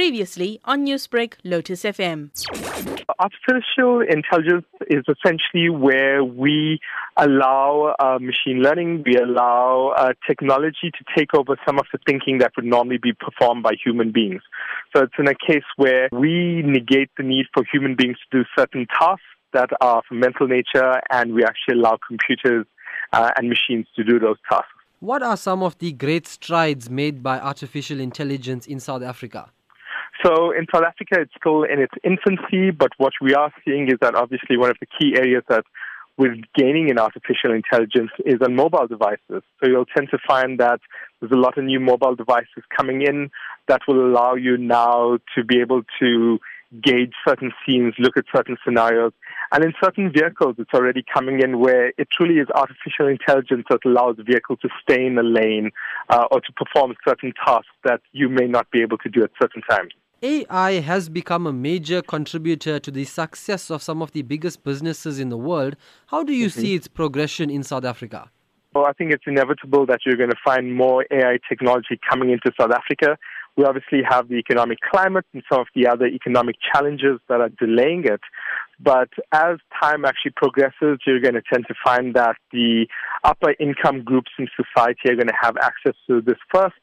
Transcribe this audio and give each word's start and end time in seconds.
Previously 0.00 0.58
on 0.64 0.86
Newsbreak, 0.86 1.34
Lotus 1.44 1.82
FM. 1.82 2.30
Artificial 3.18 4.00
intelligence 4.00 4.64
is 4.88 5.04
essentially 5.06 5.68
where 5.68 6.24
we 6.24 6.80
allow 7.18 7.94
uh, 7.98 8.18
machine 8.18 8.62
learning, 8.62 9.02
we 9.04 9.16
allow 9.16 9.92
uh, 9.98 10.14
technology 10.26 10.90
to 10.90 11.04
take 11.14 11.34
over 11.34 11.58
some 11.66 11.78
of 11.78 11.84
the 11.92 11.98
thinking 12.06 12.38
that 12.38 12.52
would 12.56 12.64
normally 12.64 12.96
be 12.96 13.12
performed 13.12 13.62
by 13.62 13.72
human 13.84 14.10
beings. 14.10 14.40
So 14.96 15.02
it's 15.02 15.12
in 15.18 15.28
a 15.28 15.34
case 15.34 15.68
where 15.76 16.08
we 16.12 16.62
negate 16.64 17.10
the 17.18 17.22
need 17.22 17.44
for 17.52 17.62
human 17.70 17.94
beings 17.94 18.16
to 18.30 18.38
do 18.38 18.44
certain 18.58 18.86
tasks 18.98 19.22
that 19.52 19.68
are 19.82 19.98
of 19.98 20.04
mental 20.10 20.48
nature 20.48 21.02
and 21.10 21.34
we 21.34 21.44
actually 21.44 21.78
allow 21.78 21.98
computers 22.08 22.64
uh, 23.12 23.32
and 23.36 23.50
machines 23.50 23.86
to 23.96 24.02
do 24.02 24.18
those 24.18 24.38
tasks. 24.50 24.72
What 25.00 25.22
are 25.22 25.36
some 25.36 25.62
of 25.62 25.76
the 25.76 25.92
great 25.92 26.26
strides 26.26 26.88
made 26.88 27.22
by 27.22 27.38
artificial 27.38 28.00
intelligence 28.00 28.66
in 28.66 28.80
South 28.80 29.02
Africa? 29.02 29.50
So 30.24 30.50
in 30.52 30.66
South 30.72 30.84
Africa, 30.84 31.20
it's 31.20 31.32
still 31.38 31.62
in 31.62 31.80
its 31.80 31.94
infancy, 32.04 32.70
but 32.70 32.90
what 32.98 33.12
we 33.22 33.34
are 33.34 33.52
seeing 33.64 33.88
is 33.88 33.96
that 34.00 34.14
obviously 34.14 34.56
one 34.56 34.70
of 34.70 34.76
the 34.80 34.86
key 34.86 35.16
areas 35.16 35.42
that 35.48 35.64
we're 36.18 36.36
gaining 36.54 36.90
in 36.90 36.98
artificial 36.98 37.52
intelligence 37.54 38.10
is 38.26 38.40
on 38.42 38.54
mobile 38.54 38.86
devices. 38.86 39.20
So 39.30 39.68
you'll 39.68 39.86
tend 39.86 40.08
to 40.10 40.18
find 40.26 40.60
that 40.60 40.80
there's 41.18 41.32
a 41.32 41.36
lot 41.36 41.56
of 41.56 41.64
new 41.64 41.80
mobile 41.80 42.14
devices 42.14 42.62
coming 42.76 43.00
in 43.00 43.30
that 43.68 43.80
will 43.88 44.04
allow 44.04 44.34
you 44.34 44.58
now 44.58 45.18
to 45.34 45.44
be 45.44 45.60
able 45.60 45.82
to 46.00 46.38
gauge 46.82 47.12
certain 47.26 47.52
scenes, 47.64 47.94
look 47.98 48.16
at 48.16 48.24
certain 48.34 48.56
scenarios. 48.64 49.12
And 49.52 49.64
in 49.64 49.72
certain 49.82 50.12
vehicles, 50.12 50.56
it's 50.58 50.72
already 50.74 51.02
coming 51.02 51.40
in 51.40 51.58
where 51.58 51.88
it 51.96 52.08
truly 52.12 52.34
is 52.34 52.48
artificial 52.54 53.08
intelligence 53.08 53.64
that 53.70 53.80
allows 53.84 54.18
the 54.18 54.22
vehicle 54.22 54.56
to 54.58 54.68
stay 54.82 55.04
in 55.04 55.16
the 55.16 55.22
lane 55.22 55.70
uh, 56.10 56.26
or 56.30 56.40
to 56.40 56.52
perform 56.52 56.94
certain 57.06 57.32
tasks 57.44 57.70
that 57.84 58.00
you 58.12 58.28
may 58.28 58.46
not 58.46 58.70
be 58.70 58.82
able 58.82 58.98
to 58.98 59.08
do 59.08 59.24
at 59.24 59.30
certain 59.40 59.62
times. 59.62 59.92
AI 60.22 60.80
has 60.80 61.08
become 61.08 61.46
a 61.46 61.52
major 61.52 62.02
contributor 62.02 62.78
to 62.78 62.90
the 62.90 63.04
success 63.04 63.70
of 63.70 63.82
some 63.82 64.02
of 64.02 64.12
the 64.12 64.20
biggest 64.20 64.62
businesses 64.62 65.18
in 65.18 65.30
the 65.30 65.38
world. 65.38 65.76
How 66.08 66.22
do 66.22 66.34
you 66.34 66.48
mm-hmm. 66.48 66.60
see 66.60 66.74
its 66.74 66.88
progression 66.88 67.48
in 67.48 67.62
South 67.62 67.84
Africa? 67.84 68.30
Well, 68.74 68.84
I 68.84 68.92
think 68.92 69.12
it's 69.12 69.24
inevitable 69.26 69.86
that 69.86 70.00
you're 70.04 70.18
going 70.18 70.30
to 70.30 70.36
find 70.44 70.76
more 70.76 71.06
AI 71.10 71.38
technology 71.48 71.98
coming 72.08 72.30
into 72.30 72.52
South 72.60 72.70
Africa. 72.70 73.16
We 73.56 73.64
obviously 73.64 74.02
have 74.08 74.28
the 74.28 74.36
economic 74.36 74.78
climate 74.92 75.24
and 75.32 75.42
some 75.50 75.60
of 75.62 75.66
the 75.74 75.88
other 75.88 76.06
economic 76.06 76.56
challenges 76.72 77.18
that 77.28 77.40
are 77.40 77.48
delaying 77.48 78.04
it. 78.04 78.20
But 78.78 79.08
as 79.32 79.56
time 79.82 80.04
actually 80.04 80.32
progresses, 80.36 81.00
you're 81.06 81.20
going 81.20 81.34
to 81.34 81.42
tend 81.50 81.64
to 81.68 81.74
find 81.82 82.14
that 82.14 82.36
the 82.52 82.86
upper 83.24 83.54
income 83.58 84.02
groups 84.04 84.30
in 84.38 84.48
society 84.54 85.08
are 85.08 85.16
going 85.16 85.28
to 85.28 85.34
have 85.40 85.56
access 85.56 85.94
to 86.08 86.20
this 86.20 86.38
first 86.54 86.76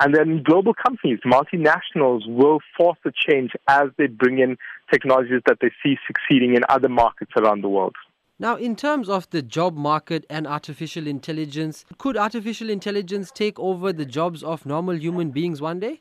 and 0.00 0.14
then 0.14 0.42
global 0.42 0.72
companies, 0.72 1.18
multinationals 1.26 2.26
will 2.26 2.60
force 2.76 2.98
a 3.04 3.10
change 3.12 3.52
as 3.68 3.88
they 3.98 4.06
bring 4.06 4.38
in 4.38 4.56
technologies 4.90 5.42
that 5.46 5.58
they 5.60 5.70
see 5.82 5.98
succeeding 6.06 6.54
in 6.54 6.62
other 6.70 6.88
markets 6.88 7.32
around 7.36 7.62
the 7.62 7.68
world. 7.68 7.94
Now, 8.38 8.56
in 8.56 8.74
terms 8.76 9.10
of 9.10 9.28
the 9.28 9.42
job 9.42 9.76
market 9.76 10.24
and 10.30 10.46
artificial 10.46 11.06
intelligence, 11.06 11.84
could 11.98 12.16
artificial 12.16 12.70
intelligence 12.70 13.30
take 13.30 13.60
over 13.60 13.92
the 13.92 14.06
jobs 14.06 14.42
of 14.42 14.64
normal 14.64 14.96
human 14.96 15.30
beings 15.30 15.60
one 15.60 15.78
day? 15.78 16.00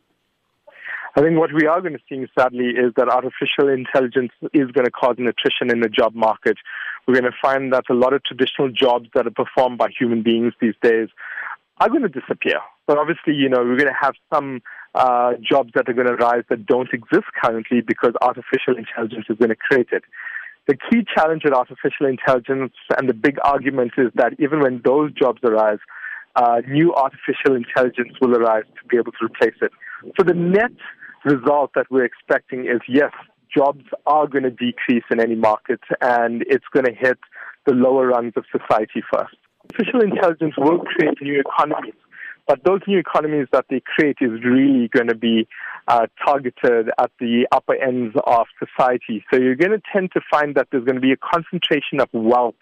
I 1.18 1.22
think 1.22 1.38
what 1.38 1.52
we 1.54 1.68
are 1.68 1.82
going 1.82 1.98
to 1.98 2.04
see, 2.08 2.26
sadly, 2.40 2.68
is 2.68 2.94
that 2.96 3.10
artificial 3.10 3.68
intelligence 3.68 4.32
is 4.54 4.72
going 4.72 4.86
to 4.86 4.92
cause 4.92 5.16
an 5.18 5.28
attrition 5.28 5.70
in 5.70 5.82
the 5.82 5.90
job 5.90 6.16
market. 6.16 6.56
We're 7.06 7.20
going 7.20 7.30
to 7.30 7.38
find 7.42 7.74
that 7.74 7.84
a 7.90 7.94
lot 7.94 8.14
of 8.14 8.24
traditional 8.24 8.70
jobs 8.70 9.10
that 9.14 9.28
are 9.28 9.32
performed 9.32 9.78
by 9.78 9.90
human 9.90 10.24
beings 10.24 10.54
these 10.62 10.76
days 10.82 11.10
are 11.80 11.90
going 11.90 12.02
to 12.02 12.10
disappear. 12.10 12.60
But 12.88 12.98
obviously, 12.98 13.34
you 13.34 13.50
know, 13.50 13.60
we're 13.60 13.78
going 13.78 13.94
to 13.94 14.00
have 14.00 14.16
some 14.34 14.62
uh, 14.96 15.34
jobs 15.42 15.72
that 15.76 15.88
are 15.88 15.94
going 15.94 16.08
to 16.08 16.16
rise 16.16 16.44
that 16.50 16.66
don't 16.66 16.90
exist 16.92 17.26
currently 17.42 17.82
because 17.82 18.14
artificial 18.22 18.78
intelligence 18.78 19.26
is 19.30 19.38
going 19.38 19.50
to 19.50 19.56
create 19.56 19.90
it. 19.92 20.04
The 20.68 20.76
key 20.90 21.06
challenge 21.16 21.44
with 21.46 21.54
artificial 21.54 22.06
intelligence 22.08 22.74
and 22.98 23.10
the 23.10 23.14
big 23.14 23.38
argument 23.44 23.94
is 23.98 24.12
that 24.16 24.34
even 24.40 24.60
when 24.60 24.82
those 24.84 25.12
jobs 25.14 25.40
arise, 25.44 25.80
uh, 26.36 26.62
new 26.68 26.94
artificial 26.94 27.56
intelligence 27.56 28.14
will 28.22 28.36
arise 28.36 28.66
to 28.66 28.88
be 28.88 28.98
able 28.98 29.12
to 29.14 29.26
replace 29.26 29.56
it. 29.62 29.72
So 30.18 30.24
the 30.24 30.34
net 30.34 30.72
result 31.26 31.72
that 31.76 31.88
we're 31.90 32.06
expecting 32.06 32.66
is 32.66 32.82
yes, 32.88 33.12
jobs 33.56 33.84
are 34.06 34.28
going 34.28 34.44
to 34.44 34.52
decrease 34.52 35.04
in 35.12 35.20
any 35.20 35.36
market 35.36 35.82
and 36.02 36.44
it's 36.48 36.66
going 36.72 36.86
to 36.86 36.94
hit 36.94 37.18
the 37.66 37.74
lower 37.74 38.08
rungs 38.08 38.34
of 38.36 38.46
society 38.52 39.04
first. 39.12 39.36
Artificial 39.72 40.02
intelligence 40.02 40.56
will 40.58 40.80
create 40.80 41.22
new 41.22 41.40
economies, 41.40 41.94
but 42.48 42.64
those 42.64 42.82
new 42.88 42.98
economies 42.98 43.48
that 43.52 43.66
they 43.70 43.82
create 43.96 44.18
is 44.20 44.32
really 44.44 44.88
going 44.88 45.08
to 45.08 45.16
be 45.16 45.48
uh, 45.88 46.08
targeted 46.26 46.90
at 47.00 47.12
the 47.20 47.48
upper 47.52 47.76
ends 47.76 48.16
of 48.26 48.48
society. 48.58 49.24
So 49.32 49.40
you're 49.40 49.56
going 49.56 49.72
to 49.72 49.82
tend 49.94 50.12
to 50.14 50.22
find 50.32 50.56
that 50.56 50.68
there's 50.72 50.86
going 50.86 50.96
to 50.96 51.02
be 51.02 51.12
a 51.12 51.18
concentration 51.18 52.00
of 52.00 52.10
wealth 52.14 52.56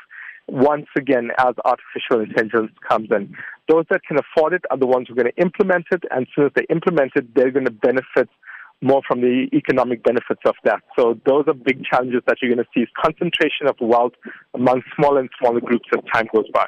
once 0.48 0.88
again 0.98 1.30
as 1.40 1.56
artificial 1.64 2.22
intelligence 2.22 2.78
comes 2.88 3.08
in. 3.12 3.34
Those 3.70 3.86
that 3.90 4.02
can 4.08 4.18
afford 4.20 4.54
it 4.54 4.64
are 4.70 4.78
the 4.78 4.88
ones 4.88 5.08
who 5.08 5.14
are 5.14 5.24
going 5.24 5.34
to 5.34 5.42
implement 5.42 5.86
it, 5.92 6.04
and 6.12 6.24
as 6.24 6.28
soon 6.36 6.46
as 6.46 6.52
they 6.56 6.66
implement 6.70 7.14
it, 7.16 7.34
they're 7.36 7.52
going 7.52 7.66
to 7.66 7.72
benefit 7.72 8.30
more 8.82 9.02
from 9.08 9.22
the 9.22 9.48
economic 9.54 10.04
benefits 10.04 10.42
of 10.46 10.56
that. 10.64 10.82
So 10.98 11.20
those 11.26 11.46
are 11.48 11.54
big 11.54 11.84
challenges 11.84 12.22
that 12.28 12.38
you're 12.42 12.54
going 12.54 12.64
to 12.64 12.70
see 12.74 12.82
is 12.82 12.90
concentration 13.02 13.68
of 13.68 13.76
wealth 13.80 14.14
among 14.54 14.84
smaller 14.96 15.22
and 15.22 15.30
smaller 15.40 15.62
groups 15.62 15.88
as 15.94 16.04
time 16.14 16.28
goes 16.34 16.50
by. 16.54 16.68